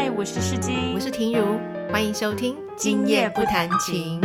[0.00, 1.58] 嗨，我是世金，我是婷如，
[1.90, 4.20] 欢迎收听《今夜不弹琴》。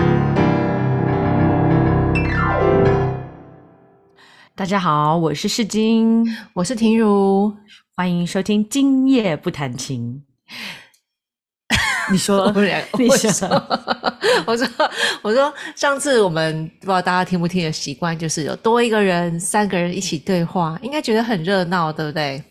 [4.54, 6.24] 大家好，我是世金，
[6.54, 7.52] 我是婷如，
[7.96, 10.24] 欢迎收听《今夜不弹琴》。
[12.14, 13.50] 你说，我们俩，你说，
[14.46, 14.68] 我说，
[15.24, 22.44] 我说，上次我们不知道大家听不听的习惯，就是有多一个人，三个人一起对话，应该觉得很热闹，对不对？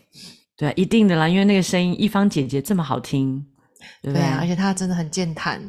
[0.55, 3.43] 对啊，一定的啦，因为那个声音，一方姐姐这么好听，
[4.01, 4.21] 对不对？
[4.21, 5.59] 啊，而且她真的很健谈，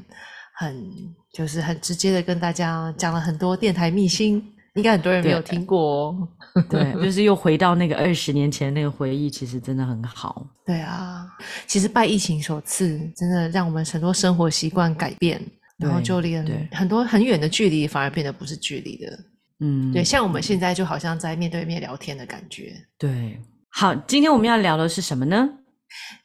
[0.56, 0.92] 很
[1.32, 4.42] 就是很直接的跟大家讲了很多电台秘辛，
[4.74, 6.28] 应该很多人没有对听过哦。
[6.68, 10.46] 对， 就是又回到那个二十年前那个回忆，其实真的很好。
[10.66, 11.27] 对啊，
[11.66, 15.41] 其实拜疫情所赐，真的让我们很多生活习惯改变，
[15.78, 19.19] 然后就连很多很远的距离反而变得不是距离的。
[19.60, 22.74] 嗯，对，像我们现在就好像在面对面聊天的感觉。
[22.98, 23.41] 对。
[23.77, 25.48] 好，今天我们要聊的是什么呢？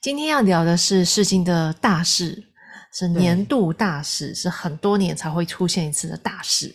[0.03, 2.43] 今天要聊的是世金的大事，
[2.93, 6.71] 是年度大事，是很多年才会出现一次的大事。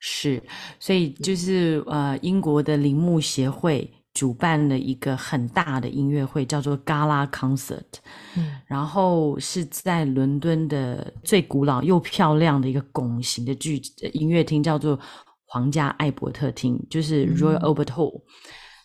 [0.00, 0.42] 是，
[0.78, 7.80] 所以就是呃，英国的铃木协会主办了一个很大的音乐会，叫做 Gala Concert，
[8.36, 15.00] 嗯然后是在伦敦的最古老又漂亮的一个拱形的剧呃音乐厅，叫做
[15.46, 18.20] 皇家艾伯特厅，就是 Royal 嗯 Albert Hall。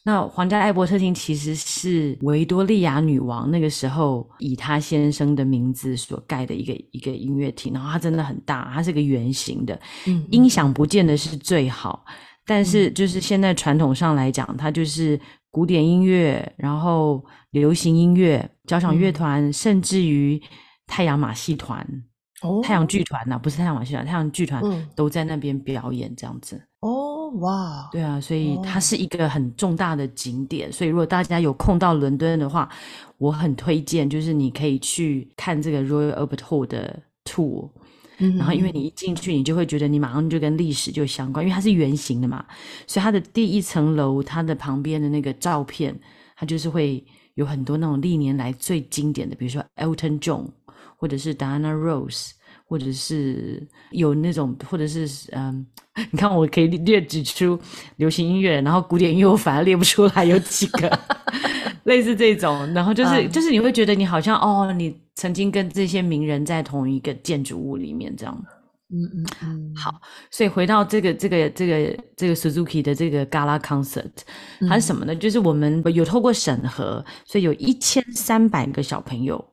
[0.08, 12.05] 那皇家艾伯特厅其实是维多利亚女王那个时候以她先生的名字所盖的一个一个音乐厅，然后它真的很大，它是个圆形的，嗯音响不见得是最好，
[12.45, 15.19] 但是就是现在传统上来讲，它就是
[15.52, 20.41] 古典音乐，然后流行音乐、交响乐团，甚至于
[20.85, 21.85] 太阳马戏团、
[22.44, 22.61] 哦。
[22.63, 24.88] 太阳剧团呐、不是太阳马戏团，太阳剧团嗯。
[24.95, 26.63] 都在那边表演这样子。
[26.80, 26.97] 哦
[27.36, 32.69] 哇，对啊，所以它哦是一个很重大的景点，所以如果大家有空到伦敦的话，
[33.17, 37.69] 我很推荐，就是你可以去看这个 Royal Albert Hall 的 tour。
[38.19, 42.44] 嗯然后因为你一进去，你就会觉得你马上就跟历史就相关，因为它是圆形的嘛，
[42.88, 45.96] 所以它的第一层楼，它的旁边的那个照片，
[46.35, 50.47] 它就是会有很多那种历年来最经典的，比如说 Elton John，
[50.96, 52.31] 或者是 Diana Rose，
[52.67, 55.66] 或者是有那种，或者是嗯，
[56.11, 57.57] 你看我可以列举出
[57.95, 61.00] 流行音乐，然后古典音乐我反而列不出来有几个。
[61.85, 68.45] 类似这种，然后就是、嗯就是你会觉得你好像哦，你曾经跟这些名人在同一个建筑物里面这样。
[68.89, 69.94] 嗯嗯嗯，好，
[70.29, 74.11] 所以回到这个这个这个这个 Suzuki 的这个 Gala Concert，
[74.67, 75.16] 它是什么呢？
[75.16, 79.44] 就是我们有透过审核，所以有一千三百个小朋友，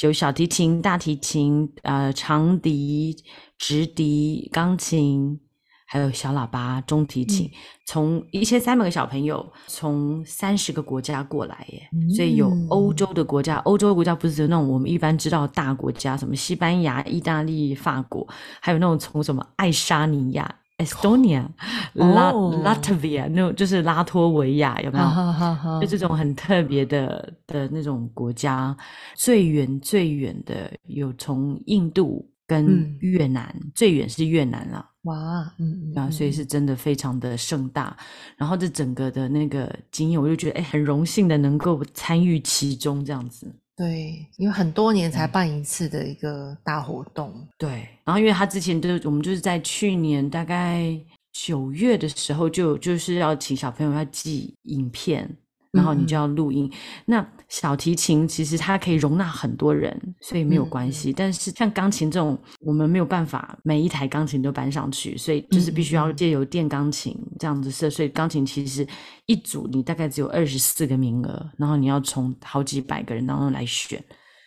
[0.00, 3.16] 有小提琴、大提琴、呃长笛、
[3.58, 5.40] 直笛、钢琴，
[5.86, 7.50] 还有小喇叭、中提琴，
[7.86, 18.26] 从一千三百个小朋友从三十个国家过来耶，所以有欧洲的国家，欧洲的国家不是有那种我们一般知道大国家，什么西班牙、意大利、法国，
[18.60, 20.56] 还有那种从什么爱沙尼亚。
[20.76, 21.46] Estonia、
[21.94, 22.62] 拉哦。
[22.64, 25.04] Latvia 那种就是拉脱维亚有没有？
[25.04, 25.80] 哈哈哈。
[25.80, 28.76] 就这种很特别的的那种国家，
[29.14, 32.96] 最远最远的有从印度跟嗯。
[33.00, 37.96] 越南，最远是越南了，哇，嗯嗯啊，所以是真的非常的盛大。
[38.36, 43.54] 然后这整个的那个经验，我就觉得哎，很荣幸的能够参与其中这样子。
[43.76, 45.12] 对，因为很多年嗯。
[45.12, 50.96] 才办一次的一个大活动，对，然后因为他之前就是我们就是在去年大概
[51.34, 55.28] 九月的时候就就是要请小朋友要寄影片，
[55.72, 56.72] 然后你就要录音。
[57.04, 61.12] 那小提琴其实它可以容纳很多人，所以没有关系。
[61.12, 67.90] 但是像钢琴这种，我们没有办法每一台钢琴都搬上去，所以就是必须要借由电钢琴这样子设。
[67.90, 68.86] 所以钢琴其实
[69.26, 73.98] 一组你大概只有二十四个名额，然后你要从好几百个人当中来选，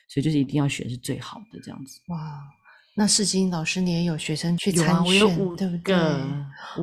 [0.08, 2.00] 所以就是一定要选是最好的这样子。
[2.08, 2.18] 哇。
[3.00, 5.96] 那世金老师，你也有学生去有啊，参选，我有五对不对？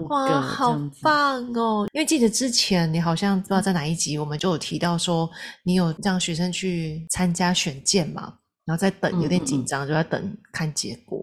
[0.08, 0.80] 哇，好。
[1.02, 1.88] 棒哦！
[1.92, 5.28] 因为记得之前你好像不知道在哪一集，我们就有提到说，
[5.64, 8.32] 你有让学生去参加选荐嘛，
[8.64, 11.20] 然后在等，有点嗯嗯嗯紧张，就在等看结果。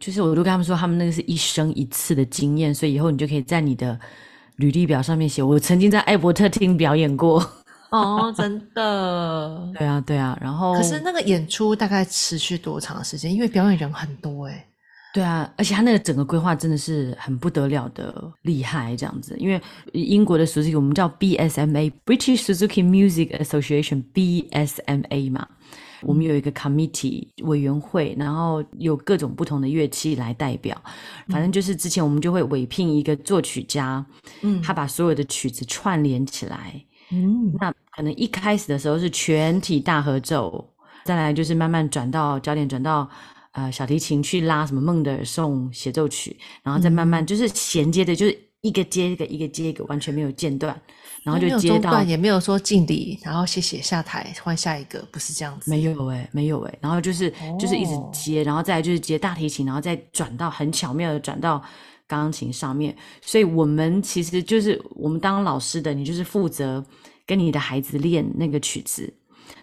[0.00, 4.00] 就是我都跟他们说，他们那个是一生一次的经验，所以以后你就可以在你的
[4.56, 7.46] 履历表上面写，我曾经在艾伯特厅表演过。
[7.94, 9.72] 哦，真的。
[9.78, 13.32] 对啊，对啊，然后可是那个演出大概持续多长的时间？
[13.32, 14.66] 因为表演人很多哎、
[15.14, 19.36] 对啊，而且他那个整个规划真的是很不得了的厉害，这样子。
[19.38, 19.60] 因为
[19.92, 25.46] 英国的 Suzuki 我们叫 BSMA（British Suzuki Music Association，BSMA 嘛，
[26.02, 30.76] 我们有一个 committee 委员会，然后有各种不同的乐器来代表。
[31.28, 34.04] 反正就是之前我们就会委聘一个作曲家，
[34.42, 36.84] 嗯他把所有的曲子串联起来。
[37.10, 37.52] 嗯。
[37.60, 40.64] 那可能一开始的时候是全体大合奏，
[41.04, 43.08] 再来就是慢慢转到焦点转到
[43.52, 50.74] 呃小提琴去拉什么孟德尔颂协奏曲，然后再慢慢就是衔接的，就是一个接一个，一个接一个，完全没有间断，
[51.22, 61.62] 然后就接到也没有说敬礼，然后谢谢下台换下一个，不是这样子，没有哎，没有哎，然后就是就是一直接，然后再就是接大提琴，然后再转到很巧妙的转到。
[62.06, 66.84] 钢琴上面，所以我们其实就是我们当老师的，你就是负责
[67.26, 69.12] 跟你的孩子练那个曲子。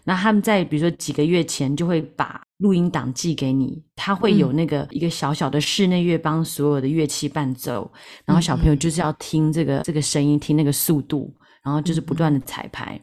[0.03, 7.91] 那他们在比如说几个月前就会把录音档寄给你，他会有那个一个小小的室内乐帮所有的乐器伴奏，
[8.25, 11.33] 然后小朋友就是要听这个这个声音，听那个速度，
[11.63, 12.99] 然后就是不断的彩排。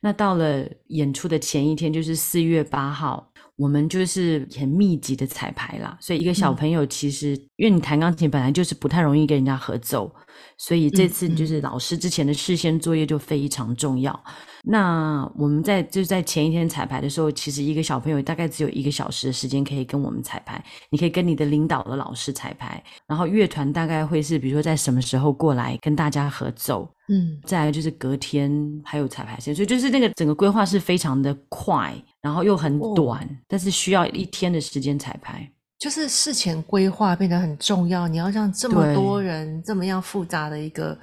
[0.00, 3.31] 那到了演出的前一天，就是四月八号。
[3.56, 10.12] 我们就是很密集的彩排啦，所以一个小朋友其实，因为你弹钢琴本来就是不太容易跟人家合奏，
[10.56, 14.18] 所以这次就是老师之前的事先作业就非常重要。
[14.64, 20.64] 那我们在就是在前一天彩排的时候，其实一个小朋友大概只有一个小时的时间可以跟我们彩排。
[20.90, 28.52] 你可以跟你的领导的老师彩排，然后乐团大概会是比如说在什么时候过来跟大家合奏，嗯，再来就是隔天
[28.84, 35.46] 还有彩排时间，所以就是那个整个规划是非常的快，然后又很短，但是需要一天的时间彩排。
[35.78, 40.96] 就是事前规划变得很重要，你要让这么多人这么样复杂的一个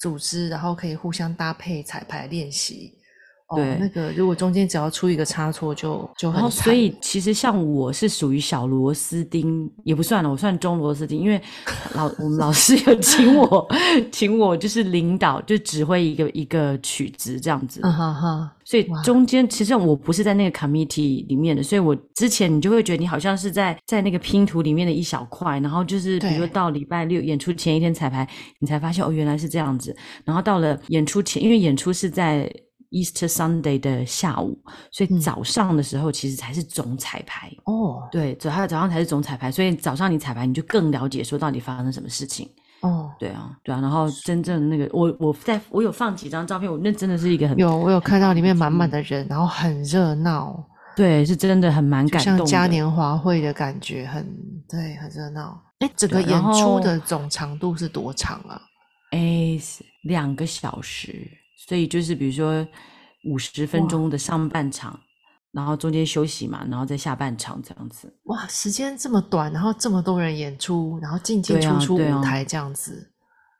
[0.00, 2.92] 组织，然后可以互相搭配彩排练习。
[3.54, 6.34] 对，那个如果中间只要出一个差错，就就很。
[6.34, 11.40] 然后，所以其实像我是属于小螺丝钉，也不算了，我算中螺丝钉，因为
[11.94, 13.68] 老我们老师有请我，
[14.10, 17.82] 请我就是领导，就指挥一个一个曲子这样子。
[17.82, 18.50] 哈哈。
[18.66, 28.26] 所以中间其实我不是在那个 committee 里面的，所以我之前你就会觉得你好像是在在那个拼图里面的一小块，然后就是比如说到礼拜六演出前一天彩排，
[28.60, 29.94] 你才发现哦原来是这样子，
[30.24, 32.50] 然后到了演出前，因为演出是在。
[32.94, 34.56] Easter Sunday 的下午，
[34.92, 38.08] 所以早上的时候其实才是总彩排哦。
[38.12, 42.48] 对，早上早上才是总彩排，所以早上你彩排，你就更了解说到底发生什么事情
[42.82, 43.10] 哦。
[43.18, 43.80] 对啊，对啊。
[43.80, 50.64] 然后真正那个，我我在我有放几张照片，我那真的是一个很有我有看到里面满满的人，然后很热闹。
[50.94, 54.24] 对，是真的很蛮感动，像嘉年华会的感觉，很
[54.68, 55.60] 对，很热闹。
[55.80, 58.62] 哎，整个演出的总长度是多长啊？
[59.10, 59.58] 哎，
[60.04, 61.28] 两个小时。
[61.66, 62.66] 所以就是比如说
[63.24, 64.98] 五十分钟的上半场，
[65.52, 68.12] 然后中间休息嘛，然后再下半场这样子。
[68.24, 73.10] 哇，时间这么短，然后这么多人演出，然后进进出出舞台这样子。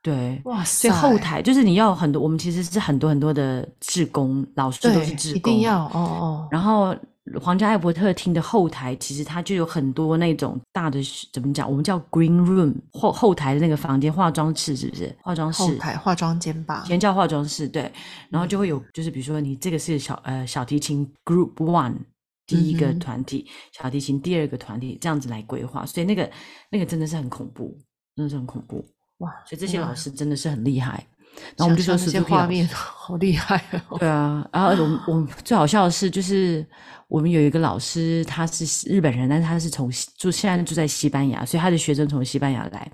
[0.03, 0.89] 对，哇塞！
[0.89, 6.49] 所以后台就是你要很多，我们其实是很多很多的志工老师都是志工，一定要哦哦。
[6.51, 6.95] 然后。
[7.41, 11.01] 皇家艾伯特厅的后台其实它就有很多那种大的
[11.33, 11.69] 怎么讲？
[11.69, 15.17] 我们叫 green room 后后台的那个房间化妆室是不是？
[15.23, 17.91] 化妆室后台化妆间吧，以前叫化妆室对。
[18.29, 21.95] 然后就会有就是比如说你这个是小呃小提琴 group one
[22.47, 26.31] 第一个团体，小提琴第二个团体这样子来规划，所以那个
[26.71, 27.75] 那个真的是很恐怖，
[28.15, 28.85] 真的是很恐怖
[29.19, 29.31] 哇！
[29.47, 31.07] 所以这些老师真的是很厉害。
[31.57, 33.97] 然后我们就说这些画面好厉害哦。
[34.01, 36.67] 对啊，然后我我最好笑的是，就是
[37.09, 42.91] 我们有一个老师，他是日本人，但是他是从住现在住在西班牙，所以他的学生从西班牙来。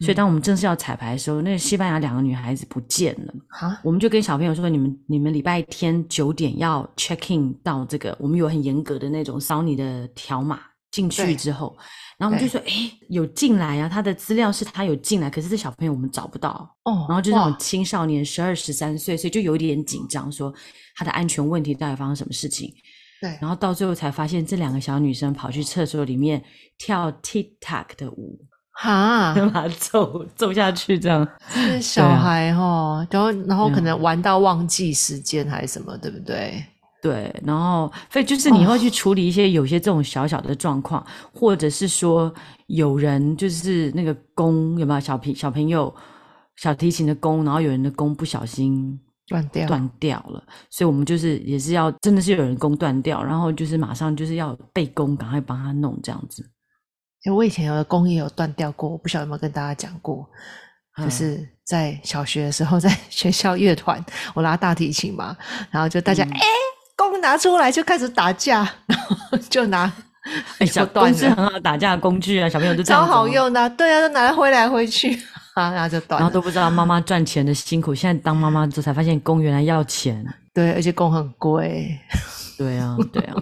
[0.00, 3.80] 所以当我们正式要彩排的时候，那个西班牙两个女孩子不见了啊！
[3.82, 10.60] 我们就跟小朋友说：“你们你们礼拜天九点要 check in 到这个，我们有很严格的那种扫你的条码
[10.92, 11.76] 进去之后。”
[12.18, 16.50] 然后我们就说，哎，有进来啊，他的资料是他有进来，可是这小朋友我们找不到
[16.84, 17.04] 哦。
[17.08, 20.54] 然后就那种青少年，十二十三岁，所以就有点紧张，说
[20.94, 22.72] 他的安全问题到底发生什么事情？
[23.20, 23.36] 对。
[23.40, 26.40] 然后到最后才发现，这两个小女生跑去厕所里面
[26.78, 28.38] 跳 TikTok 的舞，
[28.70, 31.26] 哈， 把它走走下去，这样。
[31.48, 36.64] 是小孩哈，然后然后可能玩到忘记时间还是什么，对不对？
[37.02, 41.04] 对，然后所以就是你会去处理一些有些这种小小的状况，
[41.34, 42.32] 或者是说
[42.68, 45.92] 有人就是那个弓有没有小朋小朋友
[46.54, 50.40] 小提琴的弓，然后有人的弓不小心断掉断掉了，
[50.70, 56.48] 所以我们就是也是要真的是有人弓断掉，然后就是马上就是要备弓，赶快帮他弄这样子。
[57.34, 60.24] 我以前有的弓也有断掉过，我不晓得有没有跟大家讲过，
[60.98, 64.04] 就是在小学的时候在 学校乐团，
[64.34, 65.36] 我拉大提琴嘛，
[65.72, 66.40] 然后就大家哎。
[67.12, 69.92] 弓拿出来就开始打架， 然后就拿
[70.66, 75.12] 小弓是很好打架的工具啊，小朋友都超好用的，对啊，都拿来挥来挥去
[75.54, 81.98] 啊， 然后就断，然后都不知道妈妈赚钱的辛苦，现在当妈妈之后才发现工原来要钱，对，而且工很贵，
[82.56, 83.34] 对啊，对啊。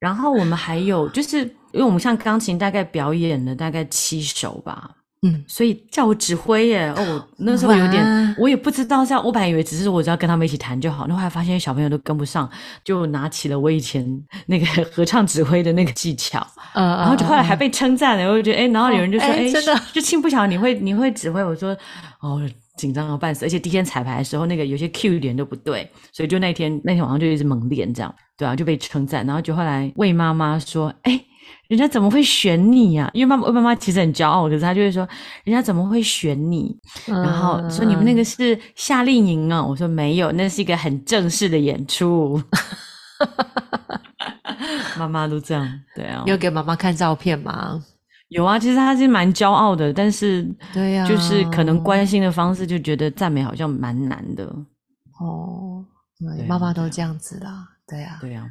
[0.00, 1.38] 然后我们还有就是，
[1.70, 4.90] 因为我们像钢琴大概表演了大概七首吧，
[5.24, 6.92] 嗯，所以叫我指挥耶。
[6.96, 12.50] 哦，我那时候有点，我也不知道，像我本来以为只是我只要跟他们一起弹就好，那后来发现小朋友都跟不上，
[12.84, 14.04] 就拿起了我以前
[14.46, 21.76] 那个合唱指挥的那个技巧，呃，然后就后来还被称赞了，我就觉得哎，然后有人就说哎，真的就亲不巧你会你会指挥，我说
[22.20, 22.42] 哦。
[22.74, 31.20] 紧张到半死，而且第一天彩排的时候，那个有些 Q 点都不对，所以就那天那天晚上就一直猛练，这样对啊，就被称赞，然后就后来魏妈妈说，哎，
[31.68, 35.08] 人家怎么会选你呀、因为妈妈魏妈妈其实很骄傲，可是她就会说，
[35.44, 36.76] 人家怎么会选你？
[37.06, 42.40] 然后说你们那个是夏令营啊，我说没有，那是一个很正式的演出。
[44.98, 47.82] 妈妈都这样，对啊，有给妈妈看照片吗？
[48.28, 54.44] 有啊，其实她是蛮骄傲的，但是对呀就是可能关心的方式就觉得赞美好像蛮难的，
[55.20, 55.84] 哦，
[56.46, 58.48] 妈妈都这样子啦，对啊，对啊。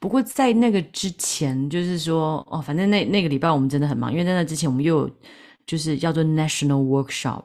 [0.00, 5.10] 不过在那个之前，就是说哦，反正那那个礼拜我们真的很忙，因为在那之前我们又有
[5.66, 7.44] 就是叫做 National Workshop，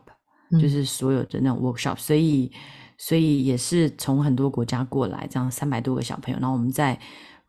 [0.51, 2.51] 嗯就是所有的那种 workshop，所以
[2.97, 6.99] 所以也是从很多国家过来，这样三百多个小朋友，然后我们在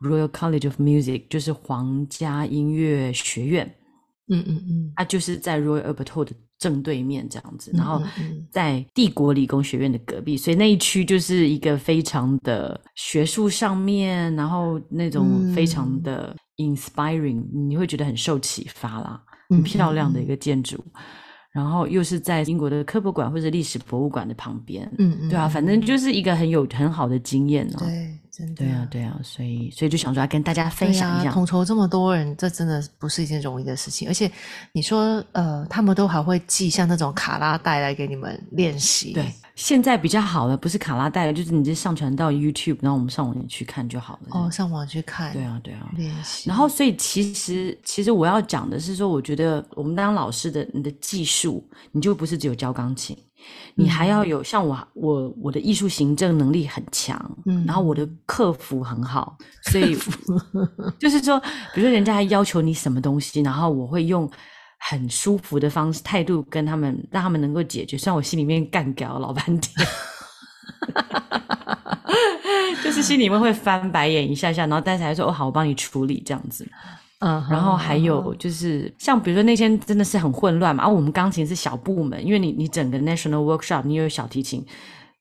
[0.00, 3.74] Royal College of Music，就是皇家音乐学院，
[4.28, 8.02] 嗯嗯嗯，它就是在 Royal Albert Hall 的正对面这样子，然后
[8.50, 20.82] 在帝国理工学院的隔壁，所以那一区就是一个非常的学术上面，然后那种非常嗯的 inspiring，、你会觉得很受启发啦，嗯很漂亮的一个建筑。
[21.50, 31.32] 然后又是在英国的科博馆或者历史博物馆的旁边，嗯嗯，对啊，反正就是一个很有很好的经验呢、对，真的，对啊，对啊，所以所以就想说要跟大家分，享一下。
[31.32, 34.06] 统筹这么多人，这真的不是一件容易的事情。
[34.06, 34.30] 而且
[34.70, 39.26] 你说，呃，他们都还会寄像那种卡拉带来给你们练习，对，
[39.56, 44.28] 现在比较好的，不是卡拉带了，就是你直接上传到 YouTube，然后我们上网去看就好了。
[44.30, 45.90] 哦，上网去看，对啊，对啊。
[45.96, 46.48] 练习。
[46.48, 53.18] 然后，所以其实其实我要讲的是说，我觉得我们当老师的，你的技术，你就不是只有教钢琴，
[53.74, 59.36] 你还要有像我，我我的艺术行政能力很强，嗯然后我的客服很好，
[59.70, 59.96] 所以
[60.98, 61.38] 就是说，
[61.74, 64.30] 比如说人家还要求你什么东西，然后我会用
[64.78, 67.96] 很舒服的方式态度跟他们，让他们能够解决。
[67.96, 69.86] 虽然我心里面干掉老半天。
[72.84, 76.66] 就是心里面会翻白眼一下下，然后但是还说哦好，我帮你处理这样子。
[77.20, 84.64] 嗯，然后还有就是像比如说那天真的是很混乱嘛，啊，我们钢琴是小部门，因为你你整个 national workshop 你有小提琴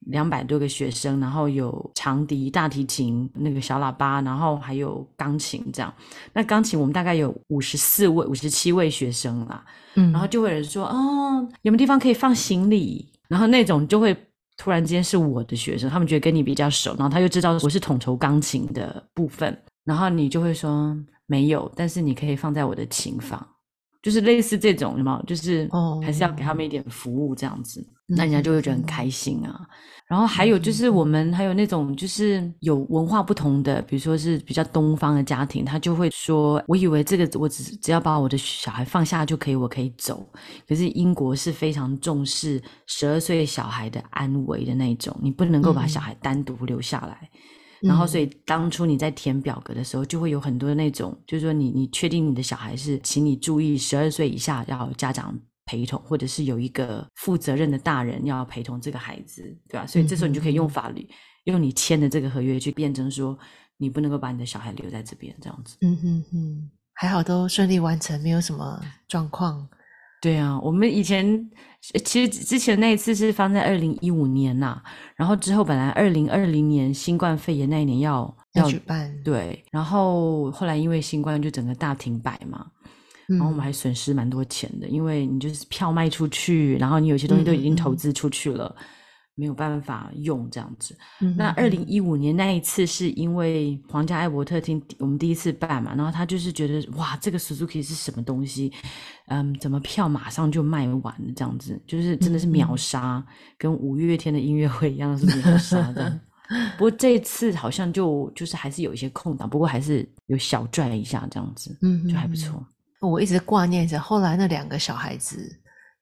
[0.01, 5.91] 两百多个学生，然后有长笛、大提琴、那个小喇叭，然后还有钢琴这样。
[6.33, 13.11] 那钢琴我们大概有五十四位、五十七位学生啦，嗯，然后就会有人说哦，有没有地方可以放行李？
[13.27, 14.15] 然后那种就会
[14.55, 20.95] 突然之间是我的学生，他们觉得跟你比较熟，然后他就知道我是统筹钢琴的部分，然后你就会说
[21.27, 23.45] 没有，但是你可以放在我的琴房，
[24.01, 25.25] 就是类似这种，有没有？
[25.25, 29.67] 就是哦还是要给他们一点服务这样子，嗯那人家就会觉得很开心啊。
[30.07, 40.25] 然后还有就是我们还有那种就是有文化不同的，比如说是比较东方的家庭，他就会说，我以为这个我只只要把我的小孩放下就可以，我可以走。
[40.65, 47.29] 可是英国是非常重视十二岁小孩的安危的那种，你不能够把小孩单独留下来。
[47.81, 59.85] 然后，所以当初你在填表格的时候，就会有很多那种，就是说你你确定你的小孩是，请你注意十二岁以下要有家长陪同，或者是有一个负责任的大人要陪同这个孩子，对吧？
[59.85, 61.07] 所以这时候你就可以用法律，
[61.43, 63.37] 用你签的这个合约去辩证说，
[63.77, 65.77] 你不能够把你的小孩留在这边，这样子。
[65.81, 69.67] 嗯哼哼，还好都顺利完成，没有什么状况。
[70.19, 74.81] 对啊，我们以前呃其实之前那一次是放在二零一五年呐、
[75.15, 82.65] 然后之后本来二零二零年新冠肺炎那一年要要举办，对，然后后来因为新冠就整个大停摆嘛，
[83.27, 83.61] 然后我们嗯。
[83.61, 88.75] 还损失蛮多钱的，因为你就是票卖出去，然后你有些东西都已经投资出去了，
[89.37, 90.97] 没有办法用这样子。
[91.21, 98.73] 嗯那二零一五年那一次是因为皇家艾伯特厅我们第一次办嘛，然后他就是觉得哇，这个 Suzuki 是什么东西？
[99.27, 103.23] 嗯，怎么票马上就卖完了这样子，就是真的是秒杀，
[103.57, 106.19] 跟五月天的音乐会一样是秒杀的。
[106.77, 112.65] 不过这一次好像就就是还是有一些空档，不过还是有小赚一下这样子，嗯就还不错。
[113.01, 115.37] 我一直挂念着，后来那两个小孩子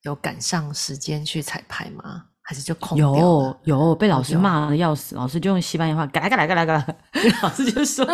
[0.04, 2.26] 有赶上时间去彩排吗？
[2.48, 2.96] 还是就空？
[2.98, 6.96] 有有被老师有骂的要死，老师就用西班牙话，嘎啦嘎啦嘎啦嘎啦，
[7.42, 8.06] 老师就说，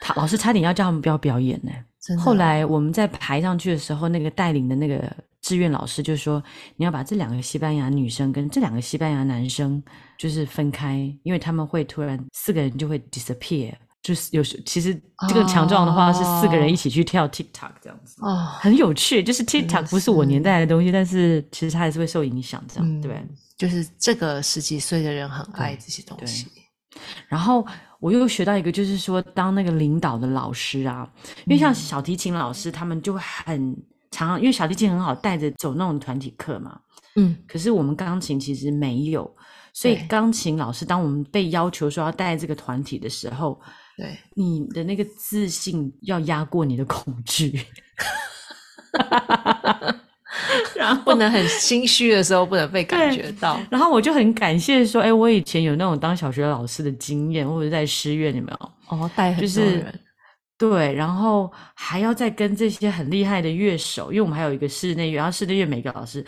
[0.00, 1.70] 他老师差点要叫他们不要表演呢。
[2.18, 5.04] 后来我们在排上去的时候，那个带领的那个
[5.42, 6.42] 志愿老师就说，
[6.76, 9.80] 你要把这两个西班牙女生跟这两个西班牙男生
[10.18, 13.72] 就是分开，因为他们会突然四个人就会 disappear，
[14.02, 14.92] 就是有时其实
[15.28, 19.22] 这个强壮的话是四个人一起去跳 TikTok 这样子，哦，很有趣。
[19.22, 23.24] 就是 TikTok 不是我年代的东西，但是其实它还是会受影响，这样、对
[23.56, 26.48] 就是这个十几岁的人很爱对这些东西。
[27.28, 27.64] 然后
[28.00, 31.08] 我又学到一个，就是说当那个领导的老师啊，
[31.46, 33.74] 因为像小提琴老师他们就会很
[34.10, 36.78] 常常，因为小提琴很好带着走那种团体课嘛，
[37.14, 39.32] 嗯，可是我们钢琴其实没有，
[39.72, 43.58] 所以对钢琴老师当我们被要求说要带这个团体的时候，
[43.96, 47.60] 对，你的那个自信要压过你的恐惧。
[50.74, 53.60] 然后不能很心虚的时候不能被感对觉到。
[53.70, 58.72] 然后我就很感谢说，哎，我以前有那种当小学老师的经验，或者在师院，有没有？
[58.88, 60.00] 哦，带很就是多人，
[60.58, 66.24] 对，然后还要再跟这些很厉害的乐手，因为我们还有一个室内乐，然后室内乐每个老师，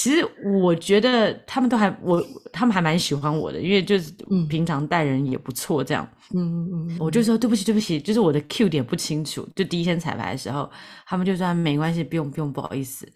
[0.00, 0.26] 其实
[0.62, 6.08] 我觉得他们都还我他们还蛮喜欢我的，因为就是嗯平常待人也不错，这样。
[6.34, 9.46] 嗯嗯嗯，我就说对不起，对不起，就是我的 Q 点不清楚。
[9.54, 10.70] 就第一天彩排的时候，
[11.04, 13.06] 他们就说没关系，不用不用，不好意思。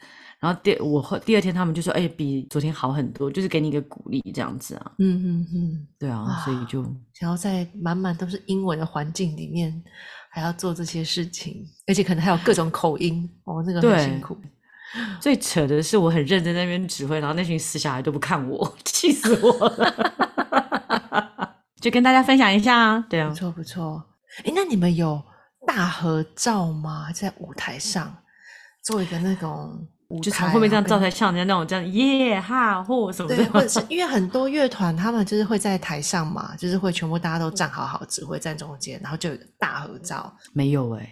[0.40, 4.92] 然后第我后第二天他们就说，哎、比昨天好很多，就是给你一个鼓励这样子啊。
[4.98, 6.82] 嗯嗯嗯，对啊，所以就
[7.18, 9.72] 想要在满满都是英文的环境里面，
[10.30, 14.36] 还要做这些事情，而且可能还有各种口音，哦，那个很辛苦。
[15.20, 21.54] 最扯的是，我很认真在那边指挥，然后那群死小孩都不看我，气死我了。
[21.80, 24.02] 就跟大家分享一下啊，对啊不，错不错。
[24.44, 25.22] 哎，那你们有
[25.66, 27.12] 大合照吗？
[27.12, 28.16] 在舞台上
[28.82, 33.68] 做一个那种舞就台，从后面这样照然后跟才像人家那种这样耶哈或什么对，或者的。
[33.68, 40.34] 是因为很多乐团他们就是会在台上嘛，就是会全部大家都站好好，指挥站中间，然后就有一个大合照。
[40.52, 41.06] 没有哎、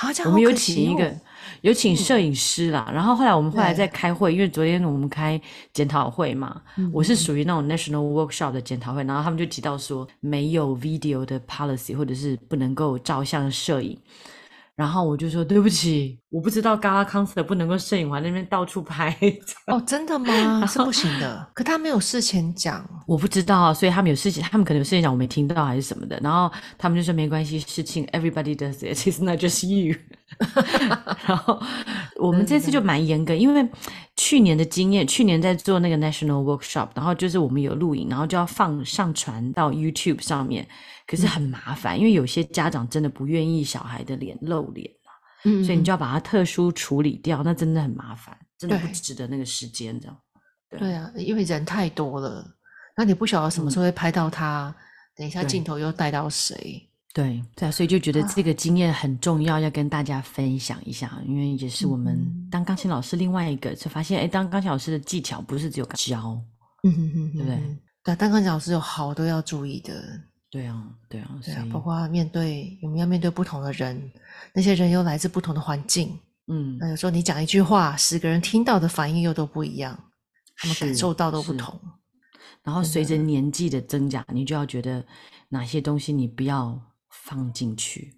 [0.00, 1.20] 好，我们有请一个哦
[1.62, 5.40] 有请摄影师啦，然后后来我们后来在开会，因为昨天我们开
[5.72, 13.98] 检讨会嘛，嗯我是属于那种 national workshop 的检讨会，然后他们就提到说没有 video 的 policy 或者是不能够照相摄影，
[14.78, 19.12] 然后我就说对不起，我不知道 Gala concert 不能够摄影，我那边到处拍，
[19.66, 20.64] 哦，真的吗？
[20.66, 21.48] 是不行的。
[21.52, 29.96] 可他没有事前讲，我不知道，所以他们有事情，他们可能有事情讲我没听到还是什么的，然后他们就说没关系，事情 everybody does it, it's not just you。
[31.26, 31.60] 然后
[32.20, 33.68] 我们这次就蛮严格，因为
[34.16, 40.68] 去年的经验，去年在做那个 national workshop，然后就是我们有录影，然后就要放上传到 YouTube 上面，
[41.08, 44.88] 可是很麻烦，因为有些家长真的不愿意小孩的脸露脸，
[45.44, 50.16] 嗯所以你就要把它特殊处理掉，那真的很麻烦，真的不值得那个时间，这样。
[50.68, 50.78] 对。
[50.78, 52.46] 对啊，因为人太多了，
[52.94, 54.74] 那你不晓得什么时候会拍到他，
[55.16, 56.84] 等一下镜头又带到谁。
[57.14, 62.48] 对对啊，所以就觉得啊这个经验很重要，要跟大家分享一下，因为也是我们嗯。
[62.50, 66.38] 当钢琴老师另外一个，就发现哎，当钢琴老师的技巧不是只有教，
[66.84, 67.56] 嗯哼哼对不对？
[67.56, 67.78] 哼。
[68.04, 74.10] 对啊，当钢琴老师有好多要注意的，对啊，对啊，对啊，包括面对我们要面对不同的人，
[74.54, 79.98] 那些人又来自不同的环境，嗯那有时候你讲一句话，十个人听到的反应又都不一样，
[80.56, 81.78] 他们感受到都不同。
[82.62, 85.04] 然后随着年纪的增长，你就要觉得
[85.48, 86.80] 哪些东西你不要
[87.10, 88.14] 放进去，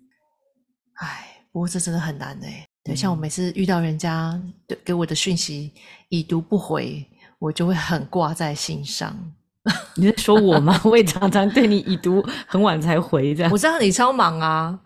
[0.95, 2.67] 哎，不过这真的很难哎。
[2.83, 5.73] 对，像我嗯每次遇到人家对给我的讯息
[6.09, 7.07] 已读不回，
[7.39, 9.35] 我就会很挂在心上。
[9.97, 10.81] 你在说我吗？
[10.85, 14.79] 我也常常对你已读很晚才回这样我，知道你超忙啊，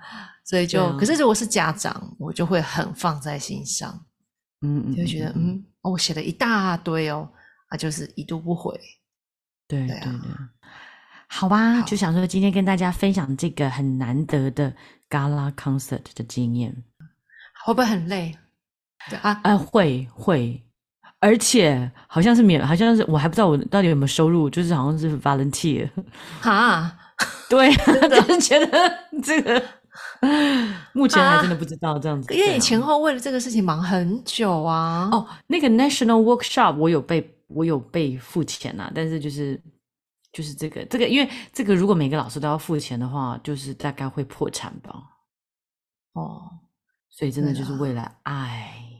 [0.45, 4.05] 所以就，啊可是如果是家长，我就会很放在心上，
[4.63, 7.29] 嗯嗯，就会觉得，嗯，哦，我写了一大堆哦，
[7.69, 8.79] 啊，就是已读不回。
[9.67, 10.11] 对对对
[11.29, 14.75] 好吧，好就想说今天跟大家分享这个很难得的
[15.09, 16.85] Gala concert 的经验。
[17.65, 18.37] 会不会很累？
[19.09, 20.63] 对啊，啊，会会，
[21.25, 25.89] 而且好像是免，好像是我还不知道我到底有没有收入，就是好像是 volunteer。
[26.43, 26.95] 哈，
[27.49, 27.73] 对，
[28.11, 29.63] 就是觉得这个
[30.93, 32.35] 目前还真的不知道这样子。
[32.35, 35.09] 因为你前后为了这个事情忙很久啊。
[35.13, 39.59] 哦，那个 national workshop 我有被我有被付钱呐、但是就是
[40.31, 44.93] 就是这个这个，因为这个如果每个老师都要付钱的话，就是大概会破产吧。
[46.13, 46.43] 哦，
[47.09, 48.94] 所以真的就是为了爱，就是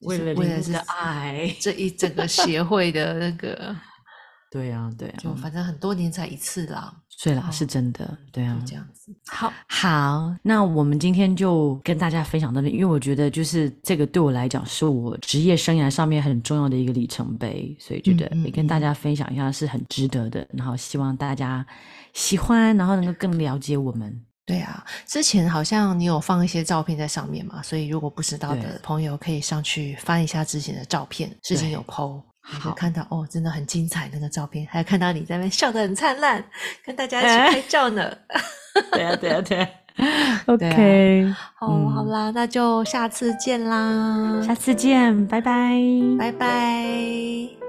[0.00, 1.54] 为了为了是爱。
[1.60, 3.74] 这一整个协会的那个，
[4.50, 8.60] 对啊，对啊，就反正很多年才一次啦，对啦，哦是真的，对啊。
[8.66, 9.12] 这样子。
[9.26, 20.46] 好，好，那我们今天就跟大家分享到这里，因为我觉得就是这个对我来讲是我职业生涯上面很重要的一个里程碑，所以觉得也跟大家分享一下是很值得的。
[20.52, 21.64] 然后希望大家
[22.14, 24.22] 喜欢，然后能够更了解我们。
[24.46, 32.22] 对啊，之前好像你有放一些照片在上面嘛，所以如果不知道的朋友可以上去翻一下之前的照片，事情对有 PO。
[32.48, 36.44] 好看到哦，真的很精彩那个照片，还有看到你在那边笑得很灿烂，
[36.84, 38.08] 跟大家一起拍照呢。
[38.92, 39.68] 对啊，对啊，对啊。
[40.46, 45.74] OK，哦，好啦，那就下次见啦，下次见，拜拜，
[46.16, 47.65] 拜拜。